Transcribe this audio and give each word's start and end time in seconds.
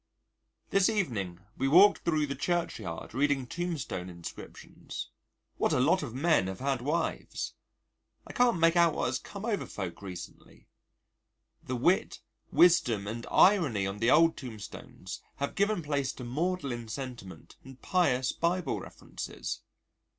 This 0.71 0.89
evening 0.89 1.41
we 1.55 1.67
walked 1.67 1.99
thro' 2.05 2.25
the 2.25 2.33
Churchyard 2.33 3.13
reading 3.13 3.45
tombstone 3.45 4.09
inscriptions. 4.09 5.09
What 5.57 5.73
a 5.73 5.79
lot 5.79 6.01
of 6.01 6.15
men 6.15 6.47
have 6.47 6.59
had 6.59 6.81
wives! 6.81 7.53
I 8.25 8.33
can't 8.33 8.57
make 8.57 8.75
out 8.75 8.95
what 8.95 9.05
has 9.05 9.19
come 9.19 9.45
over 9.45 9.67
folk 9.67 10.01
recently: 10.01 10.65
the 11.61 11.75
wit, 11.75 12.19
wisdom 12.51 13.05
and 13.05 13.27
irony 13.29 13.85
on 13.85 13.99
the 13.99 14.09
old 14.09 14.37
tombstones 14.37 15.21
have 15.35 15.53
given 15.53 15.83
place 15.83 16.11
to 16.13 16.23
maudlin 16.23 16.87
sentiment 16.87 17.57
and 17.63 17.79
pious 17.79 18.31
Bible 18.31 18.79
references. 18.79 19.61